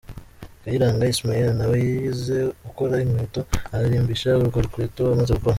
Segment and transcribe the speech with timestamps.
[0.61, 3.41] Kayiranga Ismael na we yize gukora inkweto,
[3.73, 5.49] ararimbisha urwo rukweto amaze gukora.